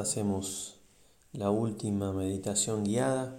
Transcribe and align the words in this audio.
hacemos 0.00 0.80
la 1.32 1.50
última 1.50 2.12
meditación 2.12 2.84
guiada, 2.84 3.38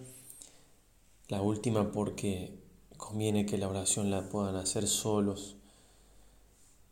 la 1.27 1.41
última 1.41 1.91
porque 1.91 2.57
conviene 2.97 3.45
que 3.45 3.57
la 3.57 3.67
oración 3.67 4.11
la 4.11 4.29
puedan 4.29 4.55
hacer 4.55 4.87
solos. 4.87 5.55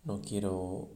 No 0.03 0.21
quiero 0.21 0.89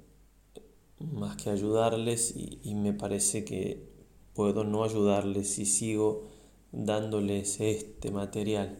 más 0.99 1.37
que 1.37 1.49
ayudarles 1.49 2.33
y, 2.35 2.73
me 2.75 2.93
parece 2.93 3.45
que 3.45 3.87
puedo 4.33 4.63
no 4.63 4.83
ayudarles 4.83 5.53
si 5.53 5.65
sigo 5.65 6.27
dándoles 6.71 7.59
este 7.61 8.11
material, 8.11 8.79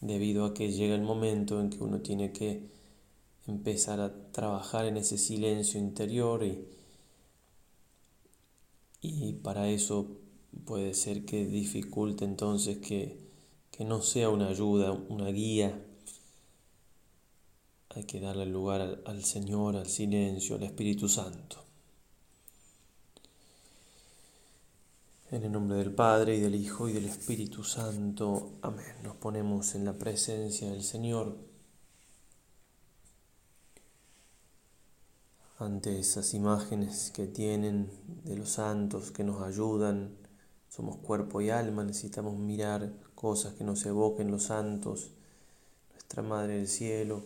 debido 0.00 0.44
a 0.44 0.54
que 0.54 0.70
llega 0.70 0.94
el 0.94 1.02
momento 1.02 1.60
en 1.60 1.70
que 1.70 1.82
uno 1.82 2.00
tiene 2.00 2.32
que 2.32 2.68
empezar 3.46 4.00
a 4.00 4.30
trabajar 4.32 4.86
en 4.86 4.96
ese 4.96 5.18
silencio 5.18 5.80
interior 5.80 6.44
y, 6.44 6.77
y 9.00 9.32
para 9.34 9.68
eso 9.68 10.18
puede 10.64 10.94
ser 10.94 11.24
que 11.24 11.46
dificulte 11.46 12.24
entonces 12.24 12.78
que, 12.78 13.18
que 13.70 13.84
no 13.84 14.02
sea 14.02 14.28
una 14.28 14.48
ayuda, 14.48 14.92
una 14.92 15.28
guía. 15.28 15.84
Hay 17.90 18.04
que 18.04 18.20
darle 18.20 18.46
lugar 18.46 18.80
al, 18.80 19.02
al 19.06 19.24
Señor, 19.24 19.76
al 19.76 19.88
silencio, 19.88 20.56
al 20.56 20.64
Espíritu 20.64 21.08
Santo. 21.08 21.64
En 25.30 25.44
el 25.44 25.52
nombre 25.52 25.76
del 25.78 25.92
Padre 25.92 26.36
y 26.36 26.40
del 26.40 26.54
Hijo 26.54 26.88
y 26.88 26.92
del 26.92 27.04
Espíritu 27.04 27.62
Santo. 27.62 28.52
Amén. 28.62 28.94
Nos 29.02 29.16
ponemos 29.16 29.74
en 29.74 29.84
la 29.84 29.92
presencia 29.92 30.70
del 30.70 30.82
Señor 30.82 31.36
ante 35.58 35.98
esas 35.98 36.34
imágenes 36.34 37.10
que 37.10 37.26
tienen 37.26 37.90
de 38.24 38.36
los 38.36 38.50
santos 38.50 39.10
que 39.10 39.24
nos 39.24 39.42
ayudan. 39.42 40.16
Somos 40.68 40.96
cuerpo 40.98 41.40
y 41.40 41.50
alma, 41.50 41.82
necesitamos 41.82 42.38
mirar 42.38 42.92
cosas 43.16 43.54
que 43.54 43.64
nos 43.64 43.84
evoquen 43.84 44.30
los 44.30 44.44
santos, 44.44 45.10
nuestra 45.92 46.22
Madre 46.22 46.54
del 46.54 46.68
Cielo, 46.68 47.24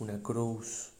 una 0.00 0.20
cruz, 0.20 0.90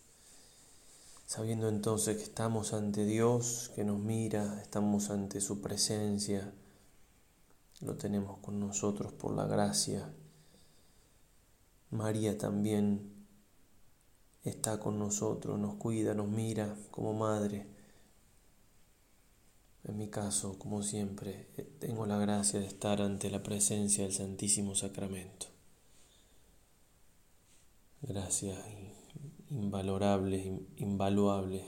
sabiendo 1.26 1.68
entonces 1.68 2.16
que 2.18 2.22
estamos 2.22 2.72
ante 2.72 3.04
Dios, 3.04 3.72
que 3.74 3.82
nos 3.84 3.98
mira, 3.98 4.60
estamos 4.62 5.10
ante 5.10 5.40
su 5.40 5.60
presencia, 5.60 6.52
lo 7.80 7.96
tenemos 7.96 8.38
con 8.38 8.60
nosotros 8.60 9.12
por 9.12 9.34
la 9.34 9.46
gracia. 9.46 10.08
María 11.90 12.38
también 12.38 13.11
está 14.44 14.78
con 14.80 14.98
nosotros, 14.98 15.58
nos 15.58 15.74
cuida, 15.74 16.14
nos 16.14 16.28
mira 16.28 16.76
como 16.90 17.12
madre. 17.14 17.66
En 19.84 19.96
mi 19.98 20.08
caso, 20.08 20.58
como 20.58 20.82
siempre, 20.82 21.48
eh, 21.56 21.68
tengo 21.80 22.06
la 22.06 22.18
gracia 22.18 22.60
de 22.60 22.66
estar 22.66 23.02
ante 23.02 23.30
la 23.30 23.42
presencia 23.42 24.04
del 24.04 24.12
Santísimo 24.12 24.74
Sacramento. 24.74 25.46
Gracias 28.02 28.58
invalorables, 29.50 30.46
invaluables 30.76 31.62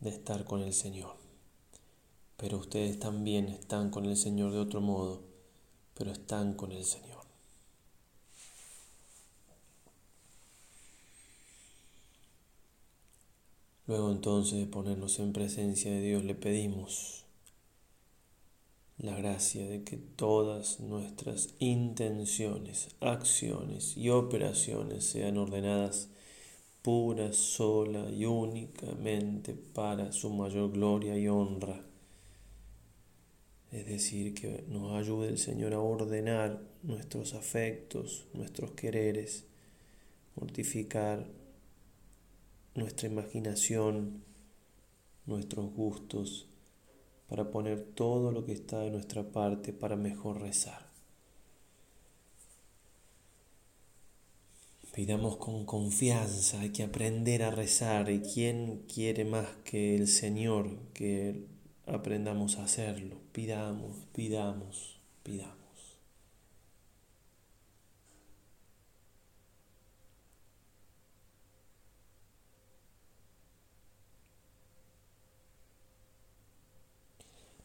de 0.00 0.10
estar 0.10 0.44
con 0.44 0.60
el 0.60 0.72
Señor. 0.72 1.16
Pero 2.36 2.58
ustedes 2.58 2.98
también 2.98 3.48
están 3.48 3.90
con 3.90 4.04
el 4.06 4.16
Señor 4.16 4.52
de 4.52 4.58
otro 4.58 4.80
modo, 4.80 5.22
pero 5.94 6.12
están 6.12 6.54
con 6.54 6.72
el 6.72 6.84
Señor. 6.84 7.13
Luego 13.86 14.10
entonces 14.10 14.58
de 14.58 14.66
ponernos 14.66 15.18
en 15.18 15.32
presencia 15.32 15.90
de 15.90 16.00
Dios 16.00 16.24
le 16.24 16.34
pedimos 16.34 17.24
la 18.96 19.14
gracia 19.14 19.66
de 19.66 19.82
que 19.82 19.96
todas 19.98 20.80
nuestras 20.80 21.54
intenciones, 21.58 22.88
acciones 23.00 23.96
y 23.96 24.08
operaciones 24.08 25.04
sean 25.04 25.36
ordenadas 25.36 26.08
pura, 26.80 27.32
sola 27.32 28.10
y 28.10 28.24
únicamente 28.24 29.54
para 29.54 30.12
su 30.12 30.30
mayor 30.30 30.72
gloria 30.72 31.18
y 31.18 31.28
honra. 31.28 31.80
Es 33.72 33.86
decir, 33.86 34.34
que 34.34 34.64
nos 34.68 34.92
ayude 34.92 35.28
el 35.28 35.38
Señor 35.38 35.74
a 35.74 35.80
ordenar 35.80 36.62
nuestros 36.82 37.34
afectos, 37.34 38.26
nuestros 38.32 38.70
quereres, 38.72 39.44
mortificar 40.36 41.26
nuestra 42.74 43.08
imaginación, 43.08 44.22
nuestros 45.26 45.72
gustos, 45.72 46.48
para 47.28 47.50
poner 47.50 47.82
todo 47.82 48.32
lo 48.32 48.44
que 48.44 48.52
está 48.52 48.80
de 48.80 48.90
nuestra 48.90 49.32
parte 49.32 49.72
para 49.72 49.96
mejor 49.96 50.40
rezar. 50.40 50.84
Pidamos 54.94 55.38
con 55.38 55.64
confianza, 55.64 56.60
hay 56.60 56.70
que 56.70 56.84
aprender 56.84 57.42
a 57.42 57.50
rezar 57.50 58.10
y 58.10 58.20
quién 58.20 58.84
quiere 58.86 59.24
más 59.24 59.48
que 59.64 59.96
el 59.96 60.06
Señor 60.06 60.78
que 60.92 61.46
aprendamos 61.86 62.58
a 62.58 62.64
hacerlo. 62.64 63.16
Pidamos, 63.32 64.06
pidamos, 64.12 65.00
pidamos. 65.24 65.63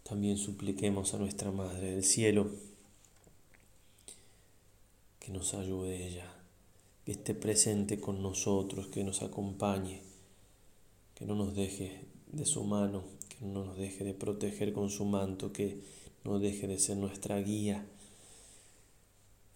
También 0.09 0.40
supliquemos 0.40 1.14
a 1.14 1.20
nuestra 1.20 1.52
Madre 1.52 1.92
del 1.92 2.03
Cielo 2.03 2.50
que 5.20 5.31
nos 5.31 5.53
ayude 5.53 6.08
ella, 6.08 6.25
que 7.06 7.12
esté 7.12 7.36
presente 7.36 8.00
con 8.00 8.24
nosotros, 8.24 8.88
que 8.88 9.03
nos 9.03 9.22
acompañe, 9.22 10.02
que 11.14 11.28
no 11.28 11.36
nos 11.36 11.56
deje 11.56 12.06
de 12.31 12.44
su 12.48 12.64
mano, 12.64 13.03
que 13.28 13.46
no 13.46 13.64
nos 13.64 13.78
deje 13.78 14.03
de 14.03 14.16
proteger 14.16 14.74
con 14.74 14.90
su 14.90 15.06
manto, 15.06 15.53
que 15.53 15.80
no 16.24 16.40
deje 16.40 16.66
de 16.66 16.80
ser 16.80 16.98
nuestra 16.98 17.40
guía. 17.40 17.86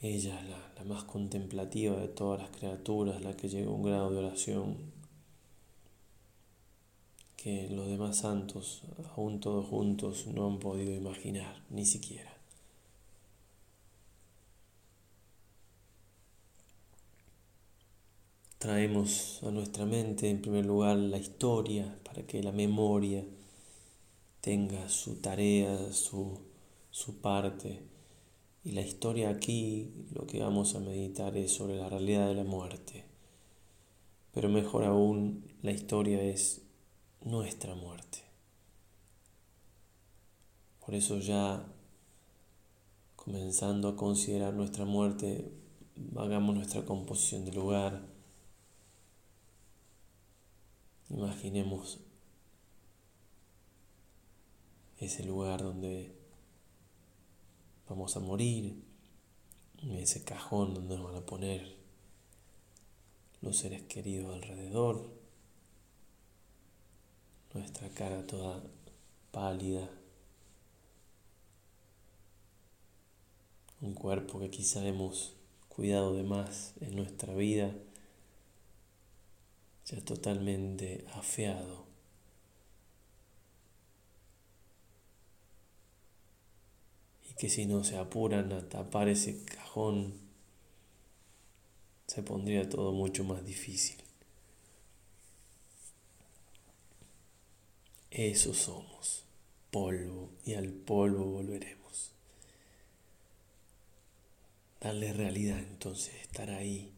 Ella, 0.02 0.40
la, 0.44 0.74
la 0.75 0.84
más 0.84 1.03
contemplativa 1.06 1.96
de 1.96 2.09
todas 2.09 2.40
las 2.40 2.52
criaturas, 2.52 3.24
la 3.24 3.36
que 3.36 3.50
llega 3.50 3.72
a 3.72 3.74
un 3.74 3.81
grado 3.81 4.12
de 4.12 4.18
oración 4.18 4.78
que 7.44 7.68
los 7.70 7.90
demás 7.90 8.20
santos, 8.20 8.84
aún 9.18 9.42
todos 9.42 9.66
juntos, 9.66 10.28
no 10.28 10.48
han 10.48 10.59
podido 10.59 10.96
imaginar, 10.96 11.62
ni 11.70 11.86
siquiera. 11.86 12.31
Traemos 18.59 19.44
a 19.44 19.52
nuestra 19.52 19.86
mente 19.86 20.30
en 20.30 20.42
primer 20.42 20.66
lugar 20.66 20.96
la 20.96 21.18
historia 21.18 22.00
para 22.06 22.26
que 22.26 22.42
la 22.42 22.54
memoria 22.54 23.26
tenga 24.40 24.88
su 24.88 25.16
tarea, 25.16 25.92
su, 25.92 26.40
su 26.92 27.18
parte. 27.18 27.81
Y 28.64 28.72
la 28.72 28.81
historia 28.81 29.30
aquí, 29.30 29.92
lo 30.14 30.25
que 30.25 30.40
vamos 30.40 30.75
a 30.75 30.80
meditar 30.80 31.36
es 31.36 31.52
sobre 31.52 31.75
la 31.75 31.90
realidad 31.90 32.30
de 32.30 32.36
la 32.36 32.46
muerte. 32.46 33.04
Pero 34.34 34.48
mejor 34.48 34.86
aún, 34.86 35.44
la 35.62 35.72
historia 35.72 36.24
es 36.24 36.62
nuestra 37.23 37.75
muerte. 37.75 38.19
Por 40.85 40.95
eso 40.95 41.19
ya 41.19 41.66
comenzando 43.16 43.88
a 43.88 43.95
considerar 43.95 44.53
nuestra 44.53 44.84
muerte, 44.84 45.50
hagamos 46.17 46.56
nuestra 46.56 46.83
composición 46.83 47.45
de 47.45 47.53
lugar. 47.53 48.06
Imaginemos 51.09 52.00
ese 54.98 55.24
lugar 55.24 55.62
donde 55.62 56.13
vamos 57.88 58.18
a 58.18 58.19
morir, 58.19 58.83
ese 59.92 60.24
cajón 60.24 60.74
donde 60.74 60.98
nos 60.98 61.12
van 61.12 61.21
a 61.21 61.25
poner 61.25 61.77
los 63.42 63.57
seres 63.57 63.83
queridos 63.83 64.33
alrededor 64.33 65.23
nuestra 67.53 67.89
cara 67.89 68.25
toda 68.25 68.63
pálida, 69.31 69.88
un 73.81 73.94
cuerpo 73.94 74.39
que 74.39 74.50
quizá 74.50 74.85
hemos 74.85 75.35
cuidado 75.69 76.15
de 76.15 76.23
más 76.23 76.73
en 76.81 76.95
nuestra 76.95 77.33
vida, 77.33 77.73
ya 79.85 80.03
totalmente 80.03 81.05
afeado. 81.13 81.85
Y 87.29 87.33
que 87.35 87.50
si 87.50 87.65
no 87.65 87.83
se 87.83 87.97
apuran 87.97 88.51
a 88.53 88.69
tapar 88.69 89.09
ese 89.09 89.44
cajón, 89.45 90.13
se 92.07 92.23
pondría 92.23 92.69
todo 92.69 92.94
mucho 92.94 93.23
más 93.23 93.44
difícil. 93.45 94.02
Eso 98.15 98.54
somos, 98.54 99.25
polvo, 99.71 100.30
y 100.45 100.54
al 100.54 100.69
polvo 100.69 101.25
volveremos. 101.25 102.12
Darle 104.80 105.13
realidad 105.13 105.57
entonces, 105.57 106.13
estar 106.21 106.51
ahí, 106.51 106.92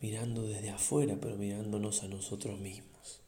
mirando 0.00 0.42
desde 0.42 0.70
afuera, 0.70 1.16
pero 1.20 1.36
mirándonos 1.36 2.02
a 2.02 2.08
nosotros 2.08 2.58
mismos. 2.58 3.20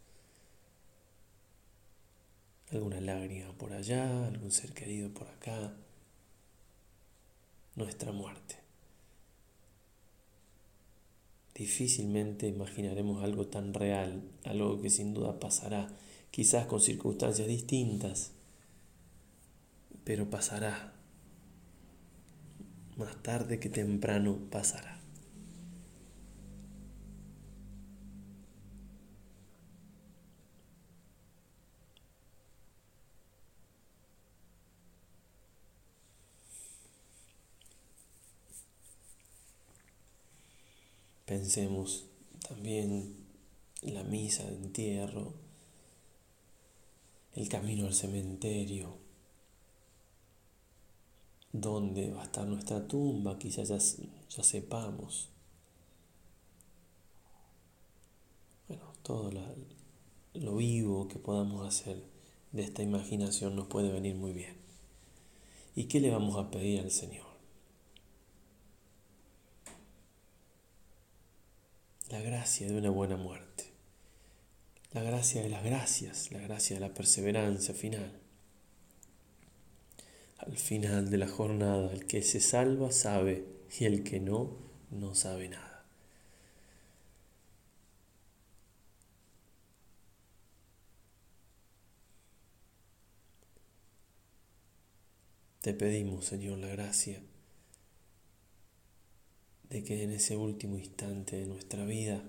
Alguna 2.73 3.01
lágrima 3.01 3.53
por 3.53 3.73
allá, 3.73 4.27
algún 4.27 4.51
ser 4.51 4.73
querido 4.73 5.09
por 5.11 5.29
acá, 5.29 5.73
nuestra 7.77 8.11
muerte. 8.11 8.57
Difícilmente 11.55 12.49
imaginaremos 12.49 13.23
algo 13.23 13.47
tan 13.47 13.73
real, 13.73 14.21
algo 14.43 14.83
que 14.83 14.91
sin 14.91 15.15
duda 15.15 15.39
pasará, 15.39 15.89
quizás 16.33 16.67
con 16.67 16.81
circunstancias 16.81 17.47
distintas, 17.47 18.33
pero 20.03 20.29
pasará. 20.29 20.95
Más 22.97 23.23
tarde 23.23 23.61
que 23.61 23.69
temprano 23.69 24.39
pasará. 24.51 24.99
Pensemos 41.27 42.07
también 42.47 43.17
la 43.83 44.03
misa 44.03 44.45
de 44.45 44.57
entierro, 44.57 45.35
el 47.35 47.49
camino 47.49 47.87
al 47.87 47.95
cementerio, 47.95 48.97
dónde 51.53 52.11
va 52.11 52.23
a 52.23 52.25
estar 52.25 52.47
nuestra 52.47 52.87
tumba, 52.87 53.39
quizás 53.39 53.69
ya, 53.69 53.79
ya 54.29 54.43
sepamos. 54.43 55.29
Bueno, 58.69 58.85
todo 59.03 59.31
lo 60.35 60.57
vivo 60.57 61.09
que 61.09 61.19
podamos 61.19 61.67
hacer 61.67 62.03
de 62.53 62.63
esta 62.63 62.83
imaginación 62.83 63.57
nos 63.57 63.67
puede 63.67 63.91
venir 63.91 64.15
muy 64.15 64.33
bien. 64.33 64.57
¿Y 65.75 65.85
qué 65.85 66.01
le 66.01 66.11
vamos 66.11 66.37
a 66.37 66.51
pedir 66.51 66.81
al 66.81 66.91
Señor? 66.91 67.33
la 72.13 72.21
gracia 72.21 72.69
de 72.69 72.77
una 72.77 72.91
buena 72.91 73.17
muerte, 73.17 73.72
la 74.93 75.03
gracia 75.03 75.43
de 75.43 75.49
las 75.49 75.65
gracias, 75.65 76.31
la 76.33 76.41
gracia 76.41 76.77
de 76.77 76.81
la 76.81 76.93
perseverancia 76.95 77.75
final. 77.75 78.13
Al 80.39 80.57
final 80.59 81.11
de 81.11 81.19
la 81.19 81.29
jornada, 81.29 81.93
el 81.93 82.07
que 82.07 82.23
se 82.23 82.41
salva 82.41 82.91
sabe 82.93 83.47
y 83.79 83.85
el 83.85 84.03
que 84.03 84.21
no, 84.21 84.57
no 84.91 85.15
sabe 85.15 85.49
nada. 85.49 85.85
Te 95.63 95.73
pedimos, 95.75 96.25
Señor, 96.27 96.59
la 96.59 96.67
gracia 96.67 97.23
de 99.71 99.85
que 99.85 100.03
en 100.03 100.11
ese 100.11 100.37
último 100.37 100.77
instante 100.77 101.37
de 101.37 101.47
nuestra 101.47 101.85
vida, 101.85 102.23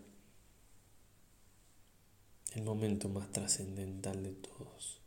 el 2.55 2.63
momento 2.63 3.09
más 3.09 3.31
trascendental 3.31 4.21
de 4.23 4.33
todos, 4.33 4.99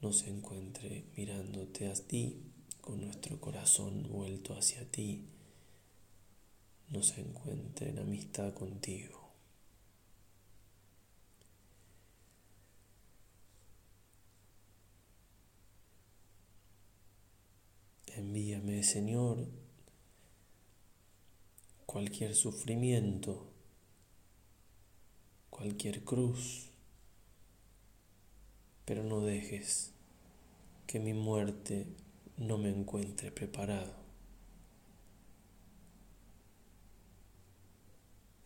nos 0.00 0.26
encuentre 0.26 1.04
mirándote 1.16 1.88
a 1.88 1.94
ti 1.94 2.40
con 2.80 3.02
nuestro 3.02 3.38
corazón 3.40 4.08
vuelto 4.10 4.56
hacia 4.56 4.90
ti, 4.90 5.26
nos 6.88 7.16
encuentre 7.18 7.90
en 7.90 7.98
amistad 7.98 8.54
contigo. 8.54 9.20
Envíame, 18.06 18.82
Señor, 18.82 19.46
cualquier 21.86 22.34
sufrimiento, 22.34 23.49
cualquier 25.50 26.04
cruz, 26.04 26.70
pero 28.84 29.04
no 29.04 29.20
dejes 29.20 29.92
que 30.86 30.98
mi 30.98 31.12
muerte 31.12 31.86
no 32.36 32.58
me 32.58 32.70
encuentre 32.70 33.30
preparado. 33.30 33.94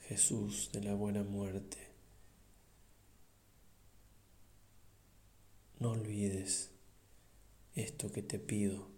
Jesús 0.01 0.71
de 0.73 0.83
la 0.83 0.95
buena 0.95 1.23
muerte, 1.23 1.79
no 5.79 5.93
olvides 5.93 6.71
esto 7.75 8.13
que 8.13 8.23
te 8.23 8.39
pido. 8.39 8.89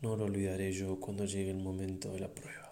No 0.00 0.16
lo 0.16 0.24
olvidaré 0.24 0.72
yo 0.72 0.98
cuando 0.98 1.26
llegue 1.26 1.50
el 1.50 1.58
momento 1.58 2.12
de 2.12 2.20
la 2.20 2.34
prueba. 2.34 2.69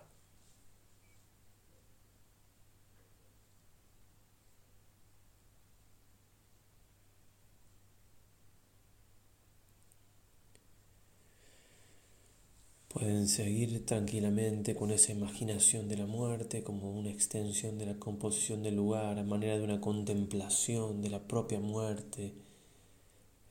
Seguir 13.28 13.84
tranquilamente 13.84 14.75
con 14.75 14.90
esa 14.90 15.12
imaginación 15.12 15.86
de 15.86 15.98
la 15.98 16.06
muerte 16.06 16.62
como 16.62 16.90
una 16.90 17.10
extensión 17.10 17.76
de 17.76 17.84
la 17.84 17.98
composición 17.98 18.62
del 18.62 18.76
lugar, 18.76 19.19
a 19.19 19.22
manera 19.22 19.58
de 19.58 19.64
una 19.64 19.82
contemplación 19.82 21.02
de 21.02 21.10
la 21.10 21.28
propia 21.28 21.60
muerte, 21.60 22.32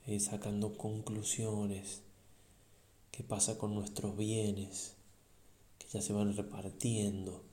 eh, 0.08 0.18
sacando 0.18 0.76
conclusiones. 0.76 2.02
Qué 3.12 3.22
pasa 3.22 3.56
con 3.56 3.72
nuestros 3.76 4.16
bienes, 4.16 4.96
que 5.78 5.86
ya 5.92 6.02
se 6.02 6.12
van 6.12 6.36
repartiendo, 6.36 7.44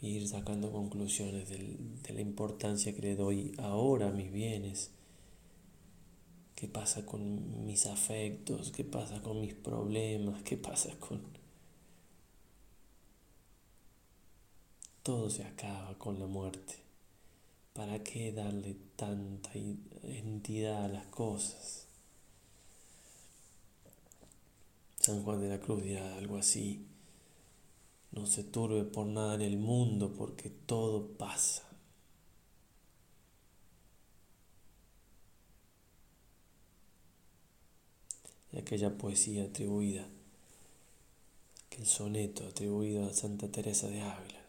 e 0.00 0.08
ir 0.08 0.26
sacando 0.26 0.72
conclusiones 0.72 1.50
de 1.50 2.14
la 2.14 2.22
importancia 2.22 2.94
que 2.94 3.02
le 3.02 3.16
doy 3.16 3.52
ahora 3.58 4.08
a 4.08 4.12
mis 4.12 4.32
bienes, 4.32 4.92
qué 6.54 6.68
pasa 6.68 7.04
con 7.04 7.66
mis 7.66 7.86
afectos, 7.86 8.70
qué 8.70 8.84
pasa 8.84 9.22
con 9.22 9.40
mis 9.40 9.54
problemas, 9.54 10.42
qué 10.42 10.56
pasa 10.56 10.90
con... 10.98 11.22
Todo 15.02 15.28
se 15.28 15.44
acaba 15.44 15.98
con 15.98 16.18
la 16.18 16.26
muerte. 16.26 16.76
¿Para 17.74 18.02
qué 18.02 18.32
darle 18.32 18.76
tanta 18.96 19.50
entidad 19.54 20.84
a 20.84 20.88
las 20.88 21.06
cosas? 21.06 21.88
San 25.00 25.22
Juan 25.22 25.40
de 25.40 25.48
la 25.48 25.60
Cruz 25.60 25.82
dirá 25.82 26.16
algo 26.16 26.38
así, 26.38 26.86
no 28.12 28.26
se 28.26 28.44
turbe 28.44 28.84
por 28.84 29.06
nada 29.06 29.34
en 29.34 29.42
el 29.42 29.58
mundo 29.58 30.14
porque 30.16 30.48
todo 30.48 31.08
pasa. 31.18 31.63
Y 38.54 38.58
aquella 38.60 38.96
poesía 38.96 39.44
atribuida, 39.44 40.06
aquel 41.66 41.86
soneto 41.86 42.46
atribuido 42.46 43.04
a 43.04 43.12
Santa 43.12 43.50
Teresa 43.50 43.88
de 43.88 44.00
Ávila. 44.00 44.44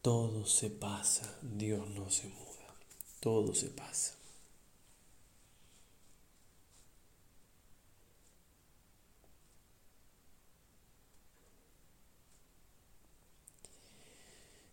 Todo 0.00 0.46
se 0.46 0.70
pasa, 0.70 1.38
Dios 1.42 1.86
no 1.90 2.08
se 2.08 2.28
muda, 2.28 2.74
todo 3.20 3.54
se 3.54 3.68
pasa. 3.68 4.14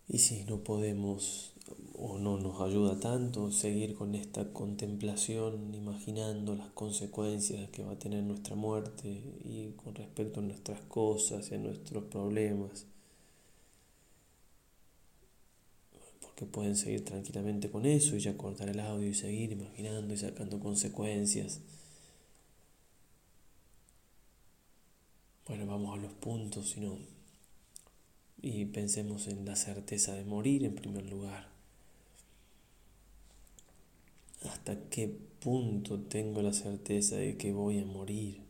Y 0.08 0.20
si 0.20 0.46
no 0.46 0.64
podemos 0.64 1.52
o 1.98 2.18
no 2.20 2.38
nos 2.38 2.62
ayuda 2.62 3.00
tanto 3.00 3.52
seguir 3.52 3.96
con 3.96 4.14
esta 4.16 4.54
contemplación, 4.54 5.74
imaginando 5.74 6.56
las 6.56 6.70
consecuencias 6.70 7.70
que 7.72 7.84
va 7.84 7.94
a 7.94 8.00
tener 8.00 8.24
nuestra 8.24 8.56
muerte 8.56 9.10
y 9.44 9.74
con 9.84 9.96
respecto 9.96 10.40
a 10.40 10.44
nuestras 10.44 10.82
cosas 10.82 11.52
y 11.52 11.56
a 11.56 11.58
nuestros 11.58 12.04
problemas, 12.06 12.86
porque 16.22 16.46
pueden 16.46 16.76
seguir 16.76 17.04
tranquilamente 17.04 17.70
con 17.72 17.86
eso 17.86 18.16
y 18.16 18.20
ya 18.20 18.38
cortar 18.38 18.70
el 18.70 18.80
audio 18.80 19.08
y 19.08 19.14
seguir 19.14 19.52
imaginando 19.52 20.14
y 20.14 20.18
sacando 20.18 20.60
consecuencias. 20.60 21.62
Bueno, 25.48 25.66
vamos 25.66 25.98
a 25.98 26.02
los 26.02 26.12
puntos, 26.14 26.72
si 26.72 26.82
no 26.82 26.98
Y 28.42 28.66
pensemos 28.66 29.28
en 29.28 29.46
la 29.46 29.56
certeza 29.56 30.14
de 30.14 30.26
morir 30.26 30.64
en 30.66 30.76
primer 30.76 31.10
lugar. 31.10 31.57
¿Hasta 34.52 34.90
qué 34.90 35.08
punto 35.40 36.00
tengo 36.00 36.42
la 36.42 36.54
certeza 36.54 37.16
de 37.18 37.38
que 37.38 37.52
voy 37.52 37.80
a 37.80 37.86
morir? 37.86 38.42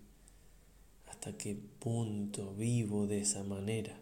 ¿Hasta 1.08 1.38
qué 1.38 1.56
punto 1.80 2.54
vivo 2.54 3.08
de 3.08 3.22
esa 3.22 3.44
manera? 3.44 4.00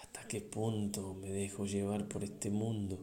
¿Hasta 0.00 0.26
qué 0.26 0.40
punto 0.40 1.14
me 1.14 1.30
dejo 1.30 1.66
llevar 1.66 2.08
por 2.08 2.24
este 2.24 2.50
mundo? 2.50 2.98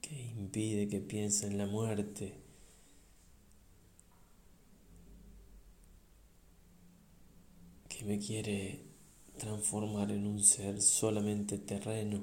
que 0.00 0.14
impide 0.38 0.88
que 0.88 1.00
piense 1.00 1.46
en 1.46 1.58
la 1.58 1.66
muerte. 1.66 2.47
Que 7.98 8.04
me 8.04 8.20
quiere 8.20 8.80
transformar 9.38 10.12
en 10.12 10.24
un 10.24 10.44
ser 10.44 10.80
solamente 10.80 11.58
terreno, 11.58 12.22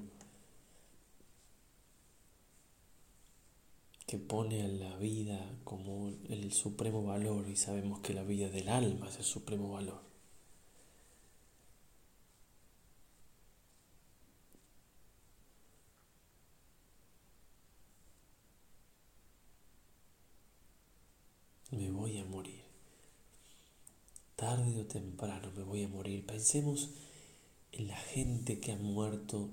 que 4.08 4.18
pone 4.18 4.64
a 4.64 4.70
la 4.70 4.96
vida 4.96 5.38
como 5.66 6.14
el 6.30 6.54
supremo 6.54 7.04
valor 7.04 7.50
y 7.50 7.58
sabemos 7.58 8.00
que 8.00 8.14
la 8.14 8.24
vida 8.24 8.48
del 8.48 8.70
alma 8.70 9.10
es 9.10 9.18
el 9.18 9.26
supremo 9.26 9.74
valor. 9.74 10.02
me 21.72 21.92
voy 21.92 22.18
a 22.20 22.24
morir. 22.24 22.64
Temprano 24.84 25.52
me 25.56 25.64
voy 25.64 25.84
a 25.84 25.88
morir. 25.88 26.26
Pensemos 26.26 26.92
en 27.72 27.88
la 27.88 27.96
gente 27.96 28.60
que 28.60 28.74
ha 28.74 28.78
muerto. 28.78 29.50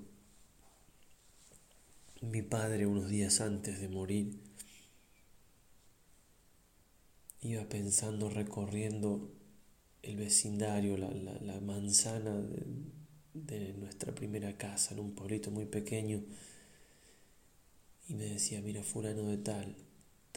Mi 2.21 2.43
padre 2.43 2.87
unos 2.87 3.09
días 3.09 3.41
antes 3.41 3.81
de 3.81 3.89
morir 3.89 4.39
iba 7.41 7.65
pensando, 7.69 8.29
recorriendo 8.31 9.33
el 10.03 10.17
vecindario, 10.17 10.97
la, 10.97 11.61
manzana 11.61 12.41
de, 12.41 12.67
de 13.35 13.73
nuestra 13.75 14.15
primera 14.15 14.57
casa 14.57 14.95
en 14.95 15.01
un 15.01 15.15
pueblito 15.15 15.51
muy 15.51 15.67
pequeño 15.67 16.23
y 18.09 18.15
me 18.15 18.27
decía, 18.27 18.61
mira, 18.61 18.83
fulano 18.83 19.25
de 19.25 19.39
tal, 19.39 19.77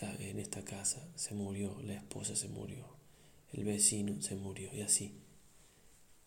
en 0.02 0.40
esta 0.40 0.64
casa 0.64 1.08
se 1.16 1.34
murió, 1.34 1.82
la 1.82 1.94
esposa 1.94 2.36
se 2.36 2.48
murió, 2.48 2.86
el 3.54 3.64
vecino 3.64 4.22
se 4.22 4.36
murió 4.36 4.74
y 4.74 4.82
así. 4.82 5.14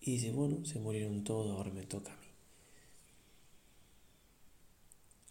Y 0.01 0.13
dice, 0.13 0.33
bueno, 0.33 0.65
se 0.65 0.79
murieron 0.79 1.25
todos, 1.25 1.51
ahora 1.51 1.71
me 1.71 1.85
toca 1.85 2.13
a 2.13 2.17
mí. 2.17 2.27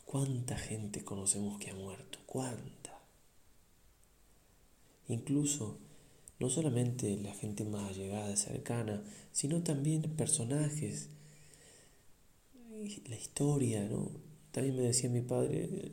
¿Cuánta 0.05 0.57
gente 0.57 1.03
conocemos 1.03 1.59
que 1.59 1.71
ha 1.71 1.75
muerto? 1.75 2.19
¿Cuánta? 2.25 2.97
Incluso, 5.07 5.77
no 6.39 6.49
solamente 6.49 7.17
la 7.17 7.33
gente 7.33 7.63
más 7.63 7.89
allegada, 7.91 8.35
cercana, 8.35 9.03
sino 9.31 9.63
también 9.63 10.01
personajes, 10.01 11.09
la 13.07 13.15
historia, 13.15 13.83
¿no? 13.85 14.11
También 14.51 14.75
me 14.75 14.83
decía 14.83 15.09
mi 15.09 15.21
padre, 15.21 15.91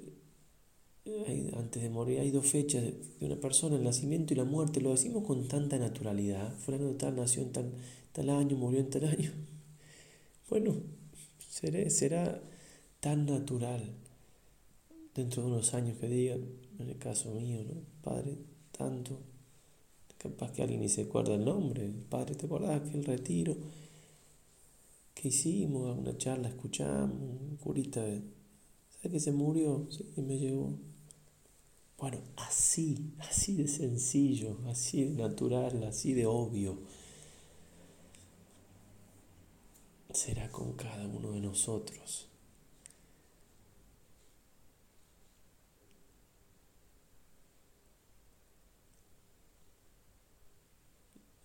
antes 1.55 1.83
de 1.83 1.91
morir, 1.91 2.21
hay 2.21 2.31
dos 2.31 2.47
fechas 2.47 2.83
de 2.83 3.27
una 3.27 3.37
persona, 3.37 3.77
el 3.77 3.85
nacimiento 3.85 4.33
y 4.33 4.37
la 4.37 4.45
muerte, 4.45 4.81
lo 4.81 4.91
decimos 4.91 5.25
con 5.25 5.47
tanta 5.49 5.79
naturalidad. 5.79 6.57
Fulano 6.59 6.87
de 6.87 6.95
tal 6.95 7.17
nació 7.17 7.43
en 7.43 7.53
tal, 7.53 7.73
tal 8.13 8.31
año, 8.31 8.57
murió 8.57 8.81
en 8.81 8.91
tal 8.91 9.05
año. 9.05 9.33
Bueno, 10.51 10.75
seré, 11.49 11.89
será 11.89 12.41
tan 13.01 13.25
natural 13.25 13.83
dentro 15.15 15.43
de 15.43 15.49
unos 15.49 15.73
años 15.73 15.97
que 15.99 16.07
digan, 16.07 16.45
en 16.79 16.91
el 16.91 16.99
caso 16.99 17.33
mío, 17.33 17.63
¿no? 17.65 17.81
Padre, 18.03 18.37
tanto, 18.77 19.19
capaz 20.19 20.53
que 20.53 20.63
alguien 20.63 20.81
ni 20.81 20.89
se 20.91 21.03
acuerda 21.03 21.35
el 21.35 21.47
nombre, 21.47 21.91
padre, 22.11 22.35
¿te 22.35 22.45
acordás 22.45 22.83
que 22.83 22.99
el 22.99 23.05
retiro 23.05 23.57
que 25.15 25.29
hicimos, 25.29 25.99
una 25.99 26.17
charla 26.19 26.49
escuchamos, 26.49 27.19
un 27.21 27.57
curita, 27.57 28.03
¿sabes 28.03 29.13
que 29.13 29.21
se 29.21 29.33
murió? 29.33 29.87
Sí, 29.91 30.05
y 30.17 30.21
me 30.21 30.39
llevó 30.39 30.75
bueno, 31.99 32.19
así, 32.37 33.15
así 33.21 33.55
de 33.55 33.69
sencillo, 33.69 34.59
así 34.69 35.05
de 35.05 35.23
natural, 35.23 35.83
así 35.85 36.13
de 36.15 36.27
obvio, 36.27 36.79
será 40.13 40.51
con 40.51 40.73
cada 40.75 41.07
uno 41.07 41.33
de 41.33 41.41
nosotros. 41.41 42.29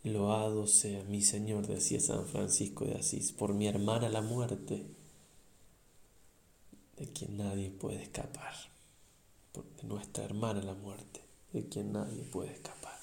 Loado 0.03 0.65
sea 0.65 1.03
mi 1.03 1.21
Señor, 1.21 1.67
decía 1.67 1.99
San 1.99 2.25
Francisco 2.25 2.85
de 2.85 2.95
Asís, 2.95 3.31
por 3.31 3.53
mi 3.53 3.67
hermana 3.67 4.09
la 4.09 4.21
muerte, 4.21 4.85
de 6.97 7.07
quien 7.13 7.37
nadie 7.37 7.69
puede 7.69 8.01
escapar 8.03 8.78
de 9.53 9.87
nuestra 9.87 10.23
hermana 10.23 10.61
la 10.61 10.73
muerte, 10.73 11.21
de 11.53 11.67
quien 11.67 11.93
nadie 11.93 12.23
puede 12.23 12.51
escapar. 12.51 12.99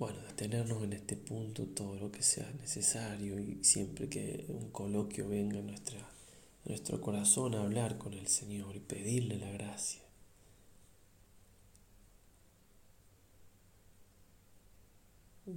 Bueno, 0.00 0.18
detenernos 0.22 0.82
en 0.82 0.94
este 0.94 1.14
punto 1.14 1.66
todo 1.66 1.94
lo 1.96 2.10
que 2.10 2.22
sea 2.22 2.50
necesario 2.52 3.38
y 3.38 3.62
siempre 3.62 4.08
que 4.08 4.46
un 4.48 4.70
coloquio 4.70 5.28
venga 5.28 5.58
a, 5.58 5.62
nuestra, 5.62 6.10
nuestro 6.64 7.02
corazón 7.02 7.54
a 7.54 7.60
hablar 7.60 7.98
con 7.98 8.14
el 8.14 8.26
Señor 8.26 8.76
y 8.76 8.80
pedirle 8.80 9.36
la 9.36 9.50
gracia. 9.50 10.00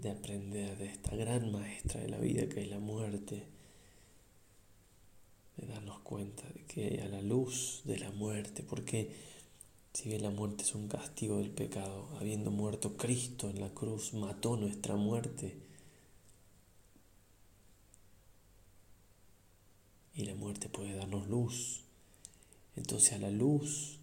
De 0.01 0.12
aprender 0.12 0.77
de 0.77 0.85
esta 0.85 1.15
gran 1.15 1.51
maestra 1.51 2.01
de 2.01 2.09
la 2.09 2.17
vida 2.17 2.47
que 2.47 2.62
es 2.62 2.69
la 2.69 2.79
muerte, 2.79 3.47
de 5.57 5.67
darnos 5.67 6.00
cuenta 6.00 6.43
de 6.50 6.65
que 6.65 7.01
a 7.01 7.07
la 7.07 7.21
luz 7.21 7.81
de 7.85 8.00
la 8.00 8.12
muerte, 8.12 8.63
porque 8.63 9.15
si 9.93 10.09
bien 10.09 10.23
la 10.23 10.31
muerte 10.31 10.63
es 10.63 10.73
un 10.73 10.88
castigo 10.88 11.38
del 11.38 11.51
pecado, 11.51 12.09
habiendo 12.19 12.50
muerto 12.50 12.97
Cristo 12.97 13.50
en 13.50 13.59
la 13.59 13.69
cruz, 13.69 14.13
mató 14.13 14.57
nuestra 14.57 14.95
muerte, 14.95 15.57
y 20.15 20.25
la 20.25 20.35
muerte 20.35 20.69
puede 20.69 20.95
darnos 20.95 21.27
luz. 21.27 21.81
Entonces 22.75 23.13
a 23.13 23.17
la 23.17 23.31
luz 23.31 24.00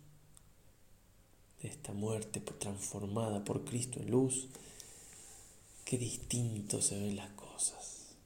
de 1.63 1.69
esta 1.69 1.93
muerte 1.93 2.41
transformada 2.41 3.45
por 3.45 3.65
Cristo 3.65 4.01
en 4.01 4.11
luz, 4.11 4.49
Qué 5.85 5.99
distinto 5.99 6.81
se 6.81 6.99
ven 6.99 7.17
las 7.17 7.31
cosas. 7.31 8.17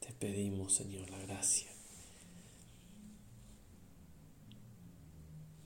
Te 0.00 0.12
pedimos, 0.12 0.74
Señor, 0.74 1.08
la 1.10 1.18
gracia 1.18 1.70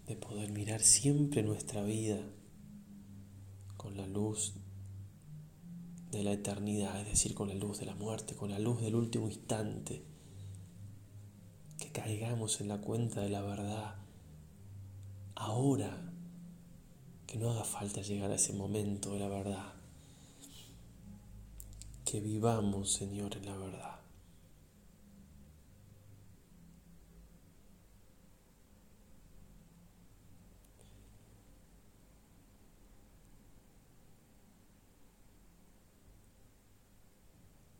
de 0.06 0.16
poder 0.16 0.52
mirar 0.52 0.82
siempre 0.82 1.42
nuestra 1.42 1.82
vida 1.82 2.20
con 3.76 3.96
la 3.96 4.06
luz 4.06 4.54
de 6.10 6.22
la 6.22 6.32
eternidad, 6.32 7.00
es 7.00 7.08
decir, 7.08 7.34
con 7.34 7.48
la 7.48 7.54
luz 7.54 7.78
de 7.80 7.86
la 7.86 7.94
muerte, 7.94 8.34
con 8.34 8.50
la 8.50 8.58
luz 8.58 8.80
del 8.80 8.94
último 8.94 9.28
instante 9.28 10.02
caigamos 12.04 12.61
en 12.61 12.68
la 12.68 12.76
cuenta 12.76 13.23
de 13.23 13.30
la 13.30 13.40
verdad. 13.40 13.94
Ahora, 15.37 15.90
que 17.26 17.38
no 17.38 17.50
haga 17.50 17.64
falta 17.64 18.02
llegar 18.02 18.30
a 18.30 18.34
ese 18.34 18.52
momento 18.52 19.14
de 19.14 19.20
la 19.20 19.28
verdad, 19.28 19.73
que 22.04 22.20
vivamos, 22.20 22.92
Señor, 22.92 23.34
en 23.38 23.46
la 23.46 23.56
verdad. 23.56 24.00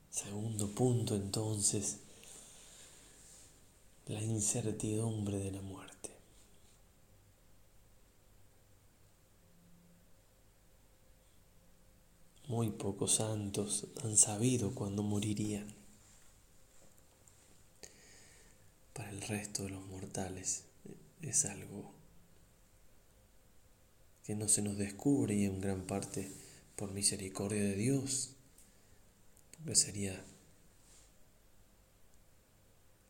Segundo 0.09 0.69
punto 0.75 1.15
entonces, 1.15 2.04
la 4.07 4.21
incertidumbre 4.21 5.39
de 5.39 5.51
la 5.51 5.63
muerte. 5.63 6.11
Muy 12.49 12.71
pocos 12.71 13.15
santos 13.15 13.87
han 14.03 14.17
sabido 14.17 14.75
cuándo 14.75 15.03
morirían. 15.03 15.67
Para 18.93 19.11
el 19.11 19.23
resto 19.23 19.65
de 19.65 19.71
los 19.71 19.85
mortales 19.87 20.65
eh, 20.85 20.95
es 21.23 21.47
algo 21.47 21.93
que 24.25 24.35
no 24.35 24.49
se 24.49 24.63
nos 24.63 24.77
descubre 24.77 25.35
y 25.35 25.47
en 25.47 25.61
gran 25.61 25.87
parte 25.87 26.31
por 26.77 26.93
misericordia 26.93 27.63
de 27.63 27.77
Dios, 27.77 28.31
porque 29.57 29.75
sería 29.75 30.25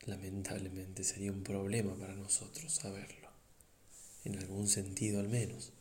lamentablemente, 0.06 1.04
sería 1.04 1.32
un 1.32 1.42
problema 1.42 1.94
para 1.96 2.14
nosotros 2.14 2.72
saberlo, 2.72 3.28
en 4.24 4.38
algún 4.38 4.68
sentido 4.68 5.20
al 5.20 5.28
menos. 5.28 5.72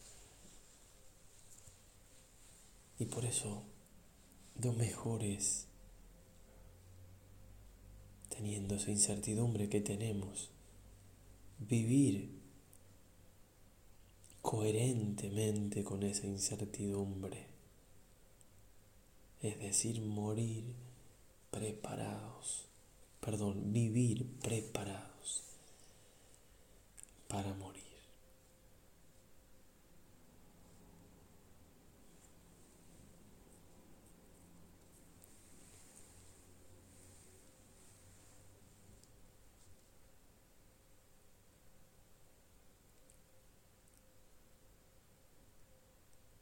Y 3.00 3.06
por 3.06 3.26
eso 3.26 3.64
lo 4.62 4.74
mejor 4.74 5.24
es, 5.24 5.68
teniendo 8.30 8.76
esa 8.76 8.92
incertidumbre 8.92 9.70
que 9.70 9.82
tenemos, 9.82 10.52
vivir 11.60 12.44
coherentemente 14.42 15.84
con 15.84 16.04
esa 16.04 16.28
incertidumbre. 16.28 17.48
Es 19.42 19.60
decir, 19.60 20.02
morir 20.02 20.76
preparados, 21.50 22.68
perdón, 23.24 23.72
vivir 23.72 24.26
preparados 24.42 25.44
para 27.28 27.54
morir. 27.54 27.84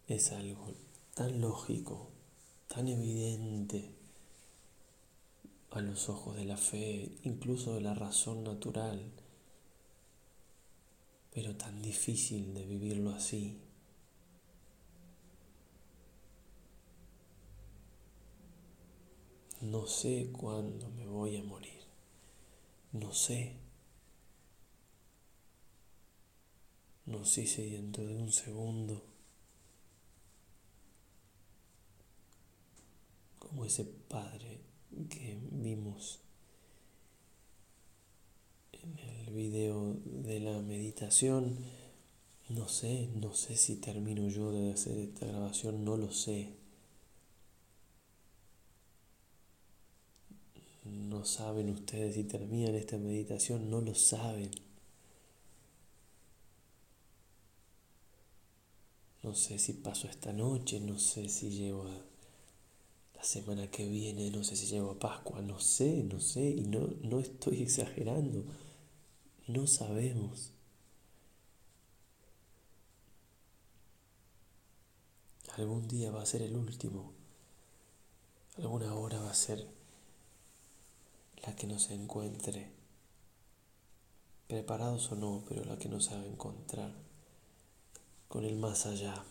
es 0.07 0.33
algo 0.33 0.73
tan 1.15 1.39
lógico, 1.39 2.09
tan 2.67 2.89
evidente 2.89 4.00
a 5.71 5.81
los 5.81 6.09
ojos 6.09 6.35
de 6.35 6.45
la 6.45 6.57
fe, 6.57 7.17
incluso 7.23 7.75
de 7.75 7.81
la 7.81 7.93
razón 7.93 8.43
natural, 8.43 9.11
pero 11.33 11.55
tan 11.55 11.81
difícil 11.81 12.53
de 12.53 12.65
vivirlo 12.65 13.11
así. 13.11 13.57
No 19.61 19.87
sé 19.87 20.29
cuándo 20.33 20.89
me 20.89 21.05
voy 21.05 21.37
a 21.37 21.43
morir. 21.43 21.81
No 22.91 23.13
sé. 23.13 23.55
No 27.05 27.23
sé 27.23 27.45
si 27.45 27.69
dentro 27.69 28.05
de 28.05 28.15
un 28.15 28.31
segundo 28.31 29.05
como 33.39 33.65
ese 33.65 33.85
Padre 33.85 34.70
que 35.09 35.37
vimos 35.51 36.19
en 38.73 38.97
el 38.99 39.33
video 39.33 39.95
de 40.05 40.39
la 40.39 40.61
meditación. 40.61 41.57
No 42.49 42.67
sé, 42.67 43.09
no 43.15 43.33
sé 43.33 43.55
si 43.55 43.77
termino 43.77 44.27
yo 44.27 44.51
de 44.51 44.73
hacer 44.73 44.97
esta 44.97 45.25
grabación, 45.25 45.85
no 45.85 45.97
lo 45.97 46.11
sé. 46.11 46.53
No 50.83 51.23
saben 51.25 51.69
ustedes 51.69 52.15
si 52.15 52.23
terminan 52.23 52.75
esta 52.75 52.97
meditación, 52.97 53.69
no 53.69 53.81
lo 53.81 53.95
saben. 53.95 54.51
No 59.23 59.35
sé 59.35 59.59
si 59.59 59.73
paso 59.73 60.07
esta 60.07 60.33
noche, 60.33 60.79
no 60.79 60.97
sé 60.97 61.29
si 61.29 61.51
llego 61.51 61.83
a 61.87 62.10
la 63.21 63.27
semana 63.27 63.69
que 63.69 63.87
viene, 63.87 64.31
no 64.31 64.43
sé 64.43 64.55
si 64.55 64.65
llego 64.65 64.89
a 64.89 64.99
Pascua, 64.99 65.43
no 65.43 65.59
sé, 65.59 66.01
no 66.05 66.19
sé, 66.19 66.41
y 66.41 66.61
no, 66.61 66.89
no 67.03 67.19
estoy 67.19 67.61
exagerando, 67.61 68.43
no 69.47 69.67
sabemos. 69.67 70.53
Algún 75.55 75.87
día 75.87 76.09
va 76.09 76.23
a 76.23 76.25
ser 76.25 76.41
el 76.41 76.55
último, 76.55 77.13
alguna 78.57 78.95
hora 78.95 79.19
va 79.19 79.29
a 79.29 79.35
ser 79.35 79.67
la 81.45 81.55
que 81.55 81.67
nos 81.67 81.91
encuentre, 81.91 82.71
preparados 84.47 85.11
o 85.11 85.15
no, 85.15 85.43
pero 85.47 85.63
la 85.65 85.77
que 85.77 85.89
nos 85.89 86.09
haga 86.09 86.25
encontrar 86.25 86.91
con 88.27 88.45
el 88.45 88.55
más 88.55 88.87
allá. 88.87 89.23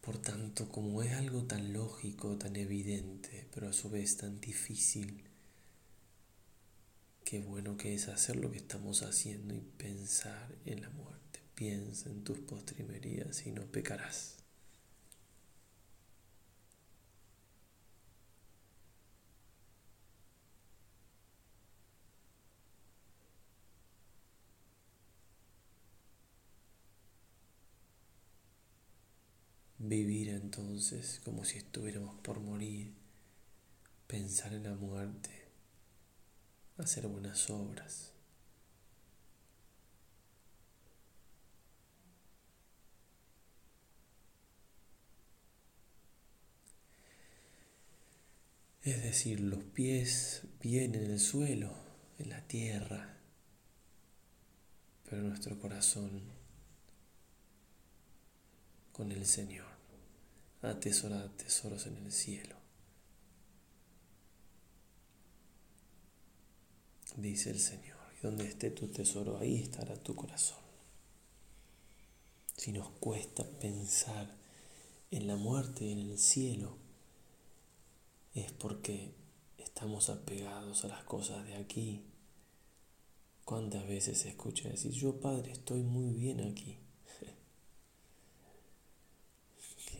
Por 0.00 0.18
tanto, 0.18 0.68
como 0.68 1.02
es 1.02 1.12
algo 1.12 1.44
tan 1.44 1.72
lógico, 1.72 2.36
tan 2.38 2.56
evidente, 2.56 3.46
pero 3.52 3.68
a 3.68 3.72
su 3.72 3.90
vez 3.90 4.16
tan 4.16 4.40
difícil, 4.40 5.24
qué 7.24 7.40
bueno 7.40 7.76
que 7.76 7.94
es 7.94 8.08
hacer 8.08 8.36
lo 8.36 8.50
que 8.50 8.58
estamos 8.58 9.02
haciendo 9.02 9.54
y 9.54 9.60
pensar 9.60 10.56
en 10.64 10.80
la 10.80 10.90
muerte. 10.90 11.40
Piensa 11.54 12.08
en 12.08 12.24
tus 12.24 12.38
postrimerías 12.38 13.46
y 13.46 13.50
no 13.50 13.66
pecarás. 13.66 14.37
Vivir 29.88 30.28
entonces 30.28 31.18
como 31.24 31.46
si 31.46 31.56
estuviéramos 31.56 32.20
por 32.20 32.40
morir, 32.40 32.92
pensar 34.06 34.52
en 34.52 34.64
la 34.64 34.74
muerte, 34.74 35.30
hacer 36.76 37.06
buenas 37.06 37.48
obras. 37.48 38.12
Es 48.82 49.02
decir, 49.02 49.40
los 49.40 49.64
pies 49.64 50.42
vienen 50.60 51.04
en 51.04 51.12
el 51.12 51.20
suelo, 51.20 51.72
en 52.18 52.28
la 52.28 52.46
tierra, 52.46 53.16
pero 55.08 55.22
nuestro 55.22 55.58
corazón 55.58 56.24
con 58.92 59.12
el 59.12 59.24
Señor 59.24 59.77
atesora 60.62 61.28
tesoros 61.36 61.86
en 61.86 61.96
el 61.96 62.12
cielo. 62.12 62.56
Dice 67.16 67.50
el 67.50 67.58
Señor, 67.58 67.98
y 68.16 68.22
donde 68.22 68.46
esté 68.46 68.70
tu 68.70 68.88
tesoro, 68.88 69.38
ahí 69.38 69.60
estará 69.60 69.96
tu 69.96 70.14
corazón. 70.14 70.58
Si 72.56 72.72
nos 72.72 72.90
cuesta 72.90 73.44
pensar 73.44 74.36
en 75.10 75.26
la 75.26 75.36
muerte 75.36 75.90
en 75.90 75.98
el 75.98 76.18
cielo, 76.18 76.76
es 78.34 78.52
porque 78.52 79.14
estamos 79.56 80.10
apegados 80.10 80.84
a 80.84 80.88
las 80.88 81.02
cosas 81.04 81.46
de 81.46 81.56
aquí. 81.56 82.04
¿Cuántas 83.44 83.86
veces 83.86 84.18
se 84.18 84.28
escucha 84.28 84.68
decir, 84.68 84.92
yo 84.92 85.18
Padre, 85.20 85.52
estoy 85.52 85.82
muy 85.82 86.12
bien 86.12 86.40
aquí? 86.40 86.78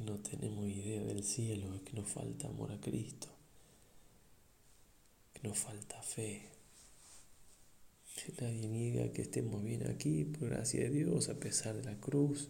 No 0.03 0.19
tenemos 0.19 0.69
idea 0.69 1.03
del 1.03 1.25
cielo, 1.25 1.75
es 1.75 1.83
que 1.83 1.95
nos 1.95 2.09
falta 2.09 2.49
amor 2.49 2.73
a 2.73 2.81
Cristo, 2.81 3.29
que 5.33 5.47
nos 5.47 5.59
falta 5.59 6.01
fe. 6.03 6.49
Nadie 8.41 8.69
niega 8.69 9.13
que 9.13 9.23
estemos 9.23 9.63
bien 9.63 9.87
aquí, 9.87 10.25
por 10.25 10.49
gracia 10.49 10.83
de 10.83 10.91
Dios, 10.91 11.29
a 11.29 11.39
pesar 11.39 11.77
de 11.77 11.85
la 11.85 11.99
cruz. 12.01 12.49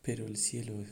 Pero 0.00 0.26
el 0.26 0.36
cielo 0.36 0.80
es 0.82 0.90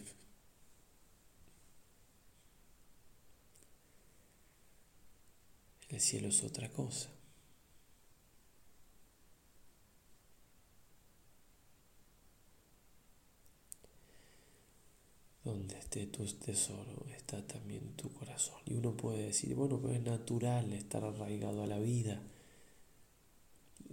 El 5.90 6.00
cielo 6.00 6.28
es 6.28 6.44
otra 6.44 6.70
cosa. 6.70 7.10
Donde 15.50 15.76
esté 15.76 16.06
tu 16.06 16.24
tesoro 16.24 17.06
está 17.16 17.44
también 17.44 17.96
tu 17.96 18.08
corazón. 18.12 18.60
Y 18.66 18.74
uno 18.74 18.96
puede 18.96 19.24
decir, 19.24 19.56
bueno, 19.56 19.80
pero 19.82 19.94
es 19.94 20.02
natural 20.02 20.72
estar 20.72 21.02
arraigado 21.02 21.64
a 21.64 21.66
la 21.66 21.80
vida. 21.80 22.22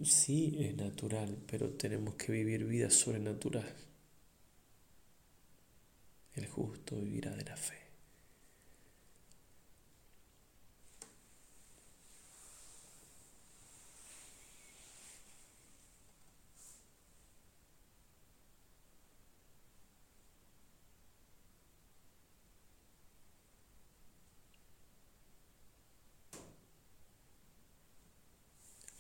sí 0.04 0.56
es 0.60 0.76
natural, 0.76 1.36
pero 1.48 1.72
tenemos 1.72 2.14
que 2.14 2.32
vivir 2.32 2.66
vida 2.66 2.92
sobrenatural. 2.92 3.74
El 6.36 6.46
justo 6.46 6.96
vivirá 6.96 7.36
de 7.36 7.46
la 7.46 7.58
fe. 7.58 7.87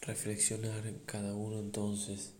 Reflexionar 0.07 0.89
cada 1.05 1.35
uno 1.35 1.59
entonces 1.59 2.31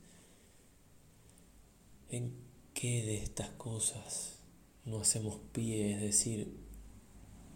en 2.09 2.31
qué 2.73 3.03
de 3.03 3.17
estas 3.17 3.49
cosas 3.49 4.39
no 4.85 5.01
hacemos 5.01 5.41
pie, 5.51 5.95
es 5.95 6.01
decir, 6.01 6.55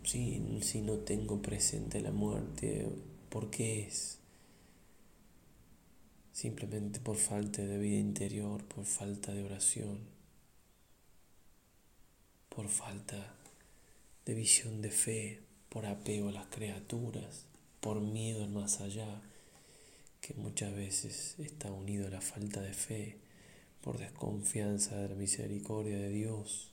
si, 0.04 0.60
si 0.64 0.82
no 0.82 0.98
tengo 0.98 1.42
presente 1.42 2.02
la 2.02 2.12
muerte, 2.12 2.90
¿por 3.30 3.50
qué 3.50 3.88
es? 3.88 4.20
Simplemente 6.34 7.00
por 7.00 7.16
falta 7.16 7.62
de 7.62 7.78
vida 7.78 7.98
interior, 7.98 8.66
por 8.66 8.84
falta 8.84 9.32
de 9.32 9.46
oración, 9.46 10.00
por 12.50 12.68
falta 12.68 13.34
de 14.26 14.34
visión 14.34 14.82
de 14.82 14.92
fe, 14.92 15.40
por 15.70 15.86
apego 15.86 16.28
a 16.28 16.34
las 16.34 16.48
criaturas, 16.48 17.46
por 17.80 18.02
miedo 18.02 18.44
al 18.44 18.50
más 18.50 18.82
allá 18.82 19.22
que 20.22 20.36
muchas 20.36 20.74
veces 20.74 21.36
está 21.40 21.72
unido 21.72 22.08
a 22.08 22.12
la 22.12 22.22
falta 22.22 22.62
de 22.62 22.74
fe 22.74 23.18
por 23.82 23.98
desconfianza 23.98 24.96
de 24.96 25.10
la 25.10 25.16
misericordia 25.16 25.98
de 25.98 26.10
Dios. 26.10 26.72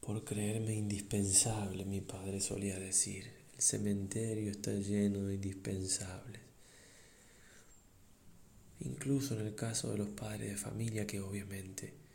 Por 0.00 0.24
creerme 0.24 0.74
indispensable, 0.74 1.84
mi 1.84 2.00
padre 2.00 2.40
solía 2.40 2.78
decir, 2.78 3.32
el 3.54 3.62
cementerio 3.62 4.50
está 4.50 4.72
lleno 4.72 5.22
de 5.22 5.34
indispensables. 5.34 6.42
Incluso 8.80 9.38
en 9.38 9.46
el 9.46 9.54
caso 9.54 9.90
de 9.90 9.98
los 9.98 10.08
padres 10.08 10.50
de 10.50 10.56
familia 10.56 11.06
que 11.06 11.20
obviamente 11.20 12.05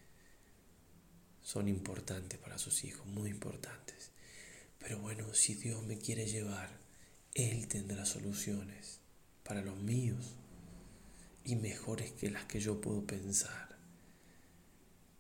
son 1.44 1.68
importantes 1.68 2.40
para 2.40 2.58
sus 2.58 2.84
hijos, 2.84 3.06
muy 3.08 3.30
importantes. 3.30 4.12
Pero 4.80 5.00
bueno, 5.00 5.34
si 5.34 5.56
Dios 5.56 5.84
me 5.84 5.98
quiere 5.98 6.26
llevar, 6.26 6.70
Él 7.34 7.68
tendrá 7.68 8.06
soluciones 8.06 9.00
para 9.44 9.62
los 9.62 9.78
míos 9.78 10.36
y 11.44 11.56
mejores 11.56 12.12
que 12.12 12.30
las 12.30 12.46
que 12.46 12.60
yo 12.60 12.82
puedo 12.82 13.06
pensar. 13.06 13.78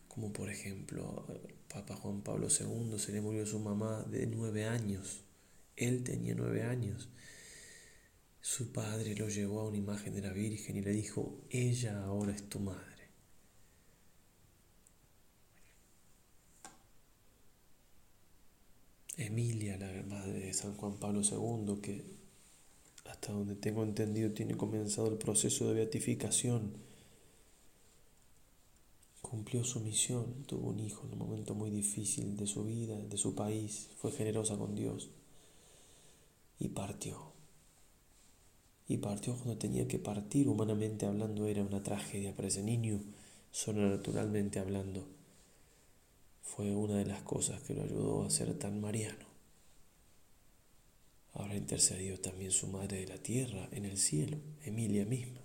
Como 0.07 0.33
por 0.33 0.49
ejemplo, 0.49 1.25
Papa 1.67 1.95
Juan 1.95 2.21
Pablo 2.21 2.47
II 2.49 2.99
se 2.99 3.13
le 3.13 3.21
murió 3.21 3.45
su 3.45 3.59
mamá 3.59 4.03
de 4.09 4.27
nueve 4.27 4.65
años. 4.65 5.23
Él 5.75 6.03
tenía 6.03 6.35
nueve 6.35 6.63
años. 6.63 7.09
Su 8.41 8.71
padre 8.71 9.15
lo 9.15 9.29
llevó 9.29 9.61
a 9.61 9.67
una 9.67 9.77
imagen 9.77 10.13
de 10.13 10.21
la 10.21 10.33
Virgen 10.33 10.75
y 10.75 10.81
le 10.81 10.91
dijo, 10.91 11.39
ella 11.49 12.03
ahora 12.03 12.33
es 12.33 12.49
tu 12.49 12.59
madre. 12.59 12.90
Emilia, 19.25 19.77
la 19.77 20.03
madre 20.03 20.39
de 20.39 20.53
San 20.53 20.75
Juan 20.75 20.97
Pablo 20.97 21.21
II, 21.21 21.79
que 21.81 22.03
hasta 23.05 23.31
donde 23.31 23.55
tengo 23.55 23.83
entendido 23.83 24.31
tiene 24.31 24.55
comenzado 24.55 25.07
el 25.07 25.17
proceso 25.17 25.67
de 25.67 25.75
beatificación, 25.75 26.73
cumplió 29.21 29.63
su 29.63 29.79
misión, 29.79 30.43
tuvo 30.45 30.69
un 30.69 30.79
hijo 30.79 31.05
en 31.05 31.13
un 31.13 31.19
momento 31.19 31.55
muy 31.55 31.69
difícil 31.69 32.35
de 32.35 32.47
su 32.47 32.65
vida, 32.65 32.97
de 32.97 33.17
su 33.17 33.35
país, 33.35 33.89
fue 33.97 34.11
generosa 34.11 34.57
con 34.57 34.75
Dios 34.75 35.09
y 36.59 36.69
partió. 36.69 37.31
Y 38.87 38.97
partió 38.97 39.35
cuando 39.35 39.57
tenía 39.57 39.87
que 39.87 39.99
partir, 39.99 40.49
humanamente 40.49 41.05
hablando 41.05 41.47
era 41.47 41.63
una 41.63 41.81
tragedia 41.81 42.35
para 42.35 42.49
ese 42.49 42.61
niño, 42.61 42.99
naturalmente 43.67 44.59
hablando 44.59 45.20
fue 46.41 46.75
una 46.75 46.97
de 46.97 47.05
las 47.05 47.21
cosas 47.21 47.61
que 47.61 47.73
lo 47.73 47.83
ayudó 47.83 48.25
a 48.25 48.29
ser 48.29 48.53
tan 48.57 48.81
mariano. 48.81 49.25
Ahora 51.33 51.55
intercedió 51.55 52.19
también 52.19 52.51
su 52.51 52.67
madre 52.67 52.99
de 52.99 53.07
la 53.07 53.17
tierra 53.17 53.69
en 53.71 53.85
el 53.85 53.97
cielo, 53.97 54.37
Emilia 54.65 55.05
misma. 55.05 55.39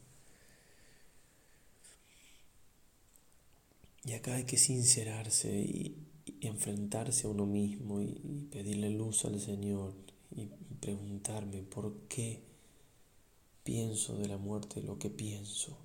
Y 4.05 4.13
acá 4.13 4.35
hay 4.35 4.45
que 4.45 4.57
sincerarse 4.57 5.53
y, 5.53 5.97
enfrentarse 6.41 7.27
a 7.27 7.31
uno 7.31 7.47
mismo 7.47 8.03
y, 8.03 8.21
y 8.23 8.49
pedirle 8.51 8.91
luz 8.91 9.25
al 9.25 9.41
Señor 9.41 9.95
y 10.37 10.49
preguntarme 10.81 11.63
por 11.63 11.95
qué 12.09 12.41
pienso 13.63 14.17
de 14.17 14.29
la 14.29 14.37
muerte 14.37 14.83
lo 14.83 14.99
que 14.99 15.09
pienso 15.09 15.79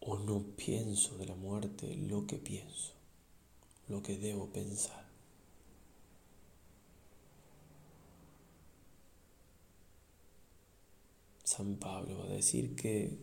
o 0.00 0.18
no 0.18 0.42
pienso 0.56 1.16
de 1.18 1.26
la 1.26 1.34
muerte 1.34 1.94
lo 1.96 2.26
que 2.26 2.36
pienso 2.36 2.92
lo 3.92 4.02
que 4.02 4.16
debo 4.16 4.46
pensar. 4.46 5.04
San 11.44 11.76
Pablo 11.76 12.20
va 12.20 12.24
a 12.24 12.28
decir 12.28 12.74
que 12.74 13.18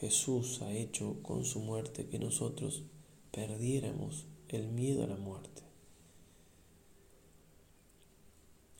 Jesús 0.00 0.62
ha 0.62 0.72
hecho 0.72 1.22
con 1.22 1.44
su 1.44 1.60
muerte 1.60 2.06
que 2.06 2.18
nosotros 2.18 2.84
perdiéramos 3.30 4.24
el 4.48 4.68
miedo 4.68 5.04
a 5.04 5.08
la 5.08 5.16
muerte. 5.16 5.62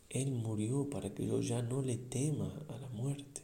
Él 0.09 0.31
murió 0.33 0.89
para 0.89 1.13
que 1.13 1.27
yo 1.27 1.43
ya 1.43 1.61
no 1.61 1.83
le 1.83 1.99
tema 1.99 2.51
a 2.71 2.79
la 2.79 2.89
muerte. 2.89 3.43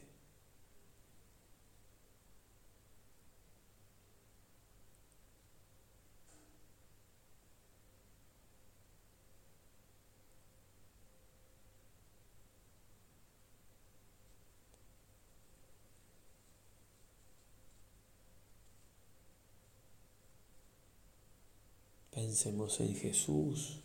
Pensemos 22.35 22.81
en 22.81 22.93
Jesús, 22.93 23.79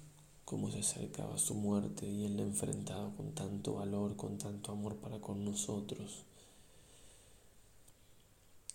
cómo 0.44 0.72
se 0.72 0.80
acercaba 0.80 1.36
a 1.36 1.38
su 1.38 1.54
muerte 1.54 2.08
y 2.08 2.24
él 2.24 2.36
la 2.36 2.42
enfrentaba 2.42 3.14
con 3.16 3.32
tanto 3.32 3.74
valor, 3.74 4.16
con 4.16 4.38
tanto 4.38 4.72
amor 4.72 4.96
para 4.96 5.20
con 5.20 5.44
nosotros, 5.44 6.24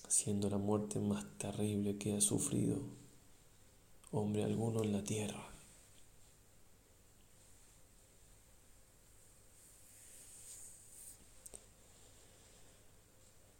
siendo 0.08 0.50
la 0.50 0.58
muerte 0.58 1.00
más 1.00 1.26
terrible 1.38 1.98
que 1.98 2.16
ha 2.16 2.22
sufrido 2.22 2.80
hombre 4.14 4.46
alguno 4.46 4.82
en 4.82 4.94
la 4.94 5.04
tierra. 5.04 5.46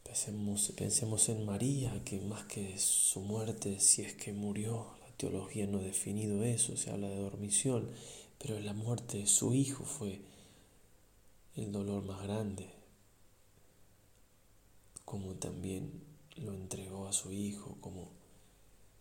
Pensemos, 0.06 0.72
pensemos 0.78 1.28
en 1.28 1.46
María, 1.46 2.02
que 2.06 2.22
más 2.22 2.46
que 2.46 2.78
su 2.78 3.20
muerte, 3.20 3.82
si 3.82 4.04
es 4.04 4.14
que 4.14 4.32
murió, 4.32 4.96
teología 5.30 5.66
no 5.66 5.80
ha 5.80 5.82
definido 5.82 6.44
eso, 6.44 6.78
se 6.78 6.92
habla 6.92 7.10
de 7.10 7.18
dormición, 7.18 7.90
pero 8.38 8.60
la 8.60 8.74
muerte 8.74 9.18
de 9.18 9.28
su 9.28 9.56
hijo 9.56 9.84
fue 9.84 10.22
el 11.56 11.72
dolor 11.72 12.04
más 12.04 12.22
grande, 12.22 12.70
como 15.04 15.34
también 15.34 16.04
lo 16.36 16.54
entregó 16.54 17.08
a 17.08 17.14
su 17.14 17.32
hijo, 17.32 17.76
como 17.82 18.12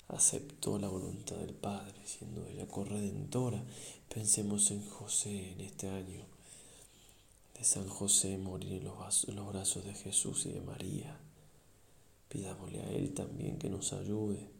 aceptó 0.08 0.78
la 0.78 0.88
voluntad 0.88 1.36
del 1.36 1.52
Padre, 1.54 2.00
siendo 2.06 2.46
ella 2.46 2.66
corredentora. 2.66 3.62
Pensemos 4.08 4.70
en 4.70 4.88
José 4.88 5.52
en 5.52 5.60
este 5.60 5.90
año, 5.90 6.24
de 7.58 7.64
San 7.64 7.86
José 7.86 8.38
morir 8.38 8.72
en 8.72 8.84
los, 8.84 9.28
los 9.28 9.48
brazos 9.52 9.84
de 9.84 9.92
Jesús 9.92 10.46
y 10.46 10.52
de 10.52 10.62
María. 10.62 11.18
Pidámosle 12.30 12.80
a 12.80 12.90
Él 12.92 13.12
también 13.12 13.58
que 13.58 13.68
nos 13.68 13.92
ayude 13.92 14.53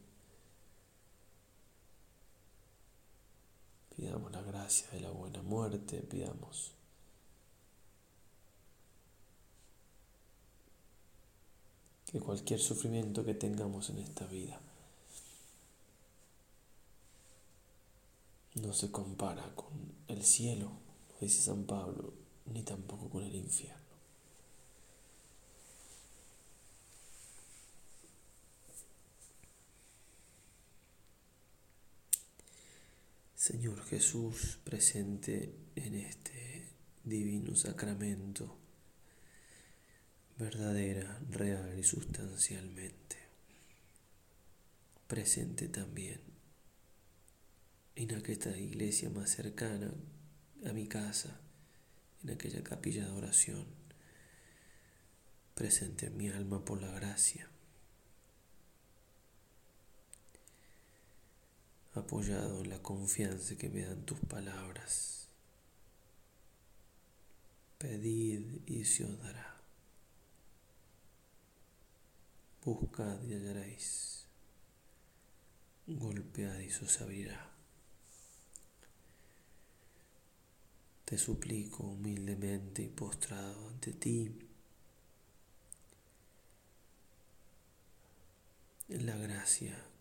Pidamos 3.96 4.32
la 4.32 4.42
gracia 4.42 4.88
de 4.90 5.00
la 5.00 5.10
buena 5.10 5.40
muerte, 5.42 6.00
pidamos 6.02 6.72
que 12.06 12.20
cualquier 12.20 12.60
sufrimiento 12.60 13.24
que 13.24 13.34
tengamos 13.34 13.90
en 13.90 13.98
esta 13.98 14.26
vida 14.26 14.60
no 18.54 18.72
se 18.72 18.90
compara 18.90 19.54
con 19.54 19.68
el 20.08 20.24
cielo, 20.24 20.70
lo 21.12 21.18
dice 21.20 21.42
San 21.42 21.64
Pablo, 21.64 22.14
ni 22.46 22.62
tampoco 22.62 23.08
con 23.08 23.24
el 23.24 23.34
infierno. 23.34 23.83
Señor 33.44 33.84
Jesús, 33.84 34.58
presente 34.64 35.54
en 35.76 35.96
este 35.96 36.66
divino 37.04 37.54
sacramento, 37.54 38.56
verdadera, 40.38 41.20
real 41.28 41.78
y 41.78 41.82
sustancialmente, 41.82 43.18
presente 45.06 45.68
también 45.68 46.22
en 47.96 48.14
aquella 48.14 48.56
iglesia 48.56 49.10
más 49.10 49.28
cercana 49.28 49.92
a 50.64 50.72
mi 50.72 50.86
casa, 50.86 51.38
en 52.22 52.30
aquella 52.30 52.64
capilla 52.64 53.04
de 53.04 53.10
oración, 53.10 53.66
presente 55.54 56.06
en 56.06 56.16
mi 56.16 56.30
alma 56.30 56.64
por 56.64 56.80
la 56.80 56.90
gracia 56.92 57.50
apoyado 61.94 62.62
en 62.62 62.70
la 62.70 62.82
confianza 62.82 63.56
que 63.56 63.68
me 63.68 63.82
dan 63.82 64.04
tus 64.04 64.18
palabras. 64.20 65.28
Pedid 67.78 68.42
y 68.66 68.84
se 68.84 69.04
os 69.04 69.18
dará. 69.22 69.60
Buscad 72.64 73.22
y 73.22 73.34
hallaréis. 73.34 74.26
Golpead 75.86 76.60
y 76.60 76.70
se 76.70 76.84
os 76.84 77.00
abrirá. 77.00 77.50
Te 81.04 81.18
suplico 81.18 81.84
humildemente 81.84 82.82
y 82.82 82.88
postrado 82.88 83.68
ante 83.68 83.92
ti 83.92 84.48
la 88.88 89.16
gracia 89.16 89.93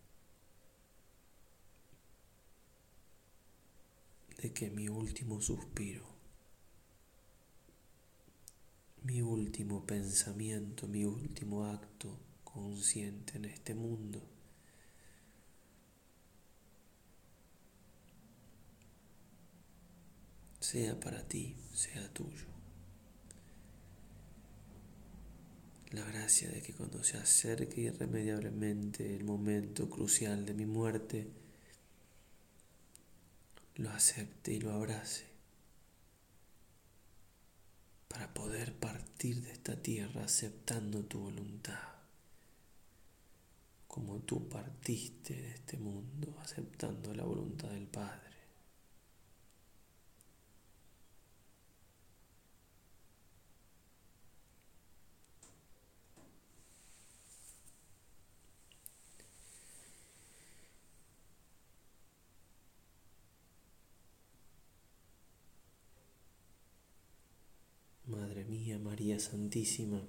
de 4.42 4.52
que 4.52 4.70
mi 4.70 4.90
último 4.90 5.42
suspiro, 5.42 6.06
mi 9.04 9.22
último 9.22 9.86
pensamiento, 9.86 10.88
mi 10.88 11.06
último 11.06 11.66
acto 11.66 12.18
consciente 12.44 13.38
en 13.38 13.46
este 13.46 13.74
mundo 13.74 14.22
sea 20.64 21.00
para 21.00 21.22
ti, 21.28 21.56
sea 21.74 22.08
tuyo. 22.14 22.48
La 25.92 26.04
gracia 26.06 26.50
de 26.50 26.62
que 26.62 26.74
cuando 26.74 27.04
se 27.04 27.18
acerque 27.18 27.82
irremediablemente 27.82 29.16
el 29.16 29.24
momento 29.24 29.90
crucial 29.90 30.46
de 30.46 30.54
mi 30.54 30.66
muerte, 30.66 31.28
lo 33.76 33.90
acepte 33.90 34.54
y 34.54 34.60
lo 34.60 34.72
abrace 34.72 35.26
para 38.08 38.32
poder 38.34 38.74
partir 38.76 39.42
de 39.42 39.52
esta 39.52 39.76
tierra 39.76 40.26
aceptando 40.26 41.04
tu 41.04 41.20
voluntad, 41.20 41.80
como 43.88 44.20
tú 44.20 44.48
partiste 44.48 45.34
de 45.34 45.54
este 45.56 45.78
mundo 45.78 46.36
aceptando 46.40 47.14
la 47.16 47.24
voluntad 47.24 47.70
del 47.70 47.88
Padre. 47.88 48.34
María 68.94 69.13
Santísima, 69.24 70.06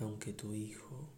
aunque 0.00 0.32
tu 0.32 0.54
Hijo 0.54 1.10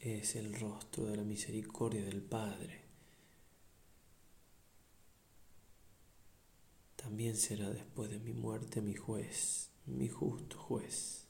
es 0.00 0.36
el 0.36 0.54
rostro 0.60 1.06
de 1.06 1.16
la 1.16 1.24
misericordia 1.24 2.04
del 2.04 2.20
Padre, 2.20 2.84
también 6.96 7.36
será 7.36 7.70
después 7.70 8.10
de 8.10 8.18
mi 8.18 8.34
muerte 8.34 8.82
mi 8.82 8.94
juez, 8.94 9.70
mi 9.86 10.08
justo 10.08 10.58
juez. 10.58 11.25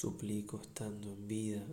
Suplico 0.00 0.60
estando 0.60 1.12
en 1.12 1.26
vida 1.26 1.66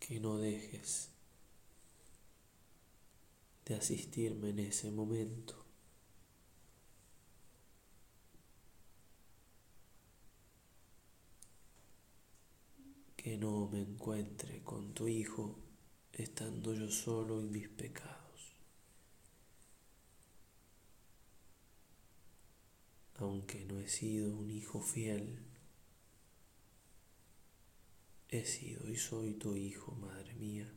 que 0.00 0.18
no 0.18 0.38
dejes 0.38 1.10
de 3.64 3.76
asistirme 3.76 4.48
en 4.48 4.58
ese 4.58 4.90
momento. 4.90 5.54
Que 13.14 13.38
no 13.38 13.68
me 13.68 13.82
encuentre 13.82 14.64
con 14.64 14.94
tu 14.94 15.06
Hijo 15.06 15.60
estando 16.12 16.74
yo 16.74 16.90
solo 16.90 17.38
en 17.38 17.52
mis 17.52 17.68
pecados. 17.68 18.21
Aunque 23.16 23.64
no 23.64 23.78
he 23.78 23.88
sido 23.88 24.34
un 24.36 24.50
hijo 24.50 24.80
fiel, 24.80 25.38
he 28.28 28.44
sido 28.44 28.88
y 28.88 28.96
soy 28.96 29.34
tu 29.34 29.54
hijo, 29.56 29.92
Madre 29.96 30.34
mía. 30.34 30.72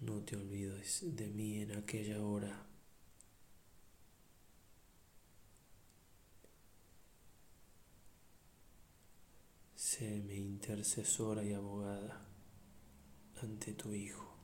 No 0.00 0.22
te 0.22 0.36
olvides 0.36 1.00
de 1.16 1.26
mí 1.28 1.60
en 1.60 1.72
aquella 1.72 2.22
hora. 2.22 2.66
Sé 9.74 10.20
mi 10.20 10.36
intercesora 10.36 11.42
y 11.42 11.52
abogada 11.54 12.20
ante 13.42 13.72
tu 13.72 13.92
Hijo. 13.94 14.36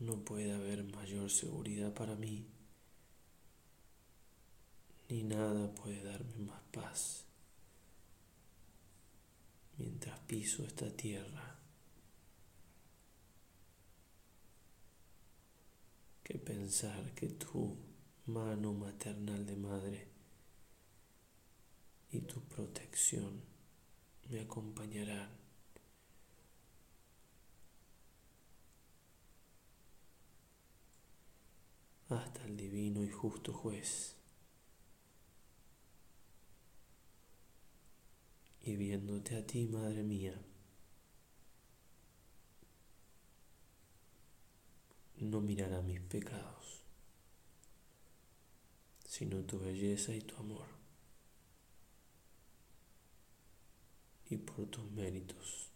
No 0.00 0.11
puede 0.24 0.52
haber 0.52 0.84
mayor 0.84 1.30
seguridad 1.30 1.92
para 1.92 2.14
mí, 2.14 2.46
ni 5.08 5.22
nada 5.22 5.74
puede 5.74 6.02
darme 6.02 6.36
más 6.38 6.62
paz. 6.72 7.24
Mientras 9.78 10.18
piso 10.20 10.64
esta 10.64 10.90
tierra 10.90 11.58
que 16.22 16.38
pensar 16.38 17.12
que 17.14 17.28
tu 17.28 17.76
mano 18.26 18.72
maternal 18.72 19.44
de 19.44 19.56
madre 19.56 20.08
y 22.12 22.20
tu 22.20 22.40
protección 22.42 23.42
me 24.30 24.40
acompañarán 24.40 25.41
hasta 32.18 32.44
el 32.44 32.56
divino 32.56 33.02
y 33.02 33.10
justo 33.10 33.52
juez. 33.52 34.16
Y 38.62 38.76
viéndote 38.76 39.36
a 39.36 39.46
ti, 39.46 39.66
Madre 39.66 40.02
mía, 40.02 40.40
no 45.16 45.40
mirará 45.40 45.82
mis 45.82 46.00
pecados, 46.00 46.82
sino 49.06 49.42
tu 49.44 49.58
belleza 49.58 50.14
y 50.14 50.20
tu 50.20 50.36
amor. 50.36 50.66
Y 54.30 54.36
por 54.36 54.66
tus 54.66 54.90
méritos. 54.92 55.70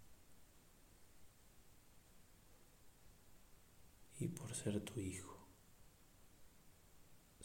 Y 4.18 4.28
por 4.28 4.54
ser 4.54 4.80
tu 4.80 4.98
hijo. 4.98 5.35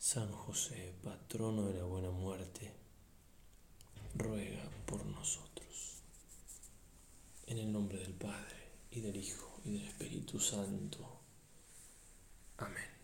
San 0.00 0.32
José, 0.32 0.94
patrono 1.04 1.66
de 1.66 1.74
la 1.74 1.84
buena 1.84 2.10
muerte, 2.10 2.72
ruega 4.14 4.64
por 4.86 5.04
nosotros. 5.04 6.00
En 7.46 7.58
el 7.58 7.70
nombre 7.70 7.98
del 7.98 8.14
Padre, 8.14 8.70
y 8.90 9.02
del 9.02 9.16
Hijo, 9.16 9.60
y 9.62 9.72
del 9.72 9.88
Espíritu 9.88 10.40
Santo. 10.40 11.20
Amén. 12.56 12.99